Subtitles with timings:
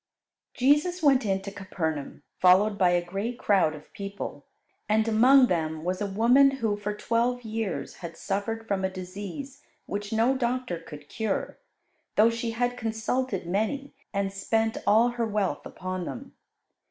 [0.55, 4.47] Jesus went into Capernaum, followed by a great crowd of people,
[4.89, 9.61] and among them was a woman who for twelve years had suffered from a disease
[9.85, 11.59] which no doctor could cure,
[12.15, 16.33] though she had consulted many, and spent all her wealth upon them.